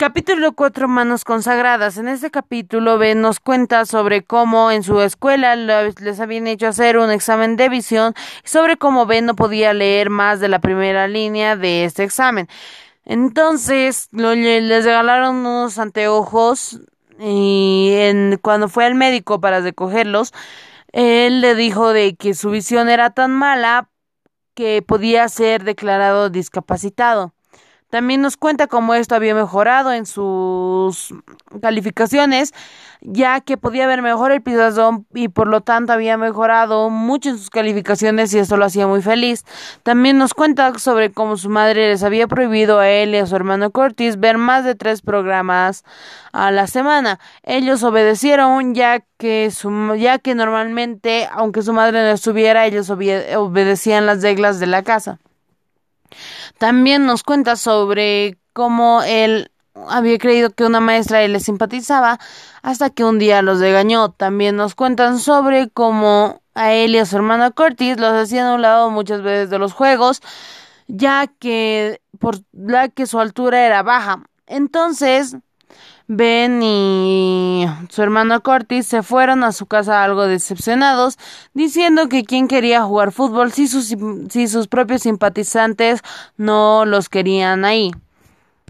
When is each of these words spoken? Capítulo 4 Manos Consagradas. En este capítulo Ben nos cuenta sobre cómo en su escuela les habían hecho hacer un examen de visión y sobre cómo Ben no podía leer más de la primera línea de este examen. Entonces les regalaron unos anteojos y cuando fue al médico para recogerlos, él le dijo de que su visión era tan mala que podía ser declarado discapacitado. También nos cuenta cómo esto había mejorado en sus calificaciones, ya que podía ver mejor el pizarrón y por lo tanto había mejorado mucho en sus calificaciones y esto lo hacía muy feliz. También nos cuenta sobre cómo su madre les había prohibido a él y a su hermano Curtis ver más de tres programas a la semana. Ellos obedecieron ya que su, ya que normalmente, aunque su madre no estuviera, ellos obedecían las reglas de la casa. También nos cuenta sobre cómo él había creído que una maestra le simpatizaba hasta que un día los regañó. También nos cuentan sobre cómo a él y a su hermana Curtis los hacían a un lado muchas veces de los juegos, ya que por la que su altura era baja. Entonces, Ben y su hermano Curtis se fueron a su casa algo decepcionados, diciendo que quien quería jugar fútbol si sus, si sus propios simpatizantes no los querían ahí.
Capítulo 0.00 0.52
4 0.52 0.88
Manos 0.88 1.24
Consagradas. 1.24 1.98
En 1.98 2.08
este 2.08 2.30
capítulo 2.30 2.96
Ben 2.96 3.20
nos 3.20 3.38
cuenta 3.38 3.84
sobre 3.84 4.24
cómo 4.24 4.70
en 4.70 4.82
su 4.82 4.98
escuela 5.02 5.54
les 5.56 6.20
habían 6.20 6.46
hecho 6.46 6.68
hacer 6.68 6.96
un 6.96 7.10
examen 7.10 7.56
de 7.56 7.68
visión 7.68 8.14
y 8.42 8.48
sobre 8.48 8.78
cómo 8.78 9.04
Ben 9.04 9.26
no 9.26 9.36
podía 9.36 9.74
leer 9.74 10.08
más 10.08 10.40
de 10.40 10.48
la 10.48 10.58
primera 10.58 11.06
línea 11.06 11.54
de 11.54 11.84
este 11.84 12.02
examen. 12.02 12.48
Entonces 13.04 14.08
les 14.10 14.84
regalaron 14.86 15.36
unos 15.36 15.78
anteojos 15.78 16.80
y 17.18 17.94
cuando 18.40 18.70
fue 18.70 18.86
al 18.86 18.94
médico 18.94 19.38
para 19.38 19.60
recogerlos, 19.60 20.32
él 20.92 21.42
le 21.42 21.54
dijo 21.54 21.92
de 21.92 22.16
que 22.16 22.32
su 22.32 22.48
visión 22.48 22.88
era 22.88 23.10
tan 23.10 23.32
mala 23.32 23.90
que 24.54 24.80
podía 24.80 25.28
ser 25.28 25.62
declarado 25.62 26.30
discapacitado. 26.30 27.34
También 27.90 28.22
nos 28.22 28.36
cuenta 28.36 28.68
cómo 28.68 28.94
esto 28.94 29.16
había 29.16 29.34
mejorado 29.34 29.92
en 29.92 30.06
sus 30.06 31.12
calificaciones, 31.60 32.54
ya 33.00 33.40
que 33.40 33.56
podía 33.56 33.86
ver 33.88 34.00
mejor 34.00 34.30
el 34.30 34.42
pizarrón 34.42 35.06
y 35.12 35.28
por 35.28 35.48
lo 35.48 35.60
tanto 35.60 35.92
había 35.92 36.16
mejorado 36.16 36.88
mucho 36.88 37.30
en 37.30 37.38
sus 37.38 37.50
calificaciones 37.50 38.32
y 38.32 38.38
esto 38.38 38.56
lo 38.56 38.64
hacía 38.64 38.86
muy 38.86 39.02
feliz. 39.02 39.44
También 39.82 40.18
nos 40.18 40.34
cuenta 40.34 40.78
sobre 40.78 41.10
cómo 41.10 41.36
su 41.36 41.48
madre 41.48 41.88
les 41.88 42.04
había 42.04 42.28
prohibido 42.28 42.78
a 42.78 42.88
él 42.88 43.14
y 43.14 43.18
a 43.18 43.26
su 43.26 43.34
hermano 43.34 43.70
Curtis 43.70 44.20
ver 44.20 44.38
más 44.38 44.64
de 44.64 44.76
tres 44.76 45.02
programas 45.02 45.84
a 46.32 46.52
la 46.52 46.68
semana. 46.68 47.18
Ellos 47.42 47.82
obedecieron 47.82 48.74
ya 48.74 49.02
que 49.18 49.50
su, 49.50 49.96
ya 49.96 50.18
que 50.18 50.34
normalmente, 50.34 51.28
aunque 51.32 51.62
su 51.62 51.72
madre 51.72 52.02
no 52.02 52.10
estuviera, 52.10 52.66
ellos 52.66 52.88
obedecían 52.90 54.06
las 54.06 54.22
reglas 54.22 54.60
de 54.60 54.66
la 54.66 54.82
casa. 54.82 55.18
También 56.58 57.06
nos 57.06 57.22
cuenta 57.22 57.56
sobre 57.56 58.38
cómo 58.52 59.02
él 59.02 59.50
había 59.88 60.18
creído 60.18 60.50
que 60.50 60.64
una 60.64 60.80
maestra 60.80 61.26
le 61.26 61.40
simpatizaba 61.40 62.18
hasta 62.62 62.90
que 62.90 63.04
un 63.04 63.18
día 63.18 63.42
los 63.42 63.60
regañó. 63.60 64.10
También 64.10 64.56
nos 64.56 64.74
cuentan 64.74 65.18
sobre 65.18 65.70
cómo 65.70 66.42
a 66.54 66.72
él 66.72 66.94
y 66.94 66.98
a 66.98 67.06
su 67.06 67.16
hermana 67.16 67.50
Curtis 67.50 67.98
los 67.98 68.12
hacían 68.12 68.46
a 68.46 68.54
un 68.54 68.62
lado 68.62 68.90
muchas 68.90 69.22
veces 69.22 69.50
de 69.50 69.58
los 69.58 69.72
juegos, 69.72 70.20
ya 70.88 71.26
que 71.26 72.00
por 72.18 72.38
la 72.52 72.88
que 72.88 73.06
su 73.06 73.20
altura 73.20 73.64
era 73.64 73.82
baja. 73.82 74.24
Entonces, 74.46 75.36
Ben 76.06 76.60
y 76.62 77.66
su 77.88 78.02
hermano 78.02 78.42
Curtis 78.42 78.86
se 78.86 79.02
fueron 79.02 79.44
a 79.44 79.52
su 79.52 79.66
casa 79.66 80.02
algo 80.02 80.26
decepcionados, 80.26 81.18
diciendo 81.54 82.08
que 82.08 82.24
quien 82.24 82.48
quería 82.48 82.82
jugar 82.82 83.12
fútbol 83.12 83.52
si 83.52 83.68
sus, 83.68 83.94
si 84.28 84.48
sus 84.48 84.66
propios 84.66 85.02
simpatizantes 85.02 86.00
no 86.36 86.84
los 86.84 87.08
querían 87.08 87.64
ahí. 87.64 87.92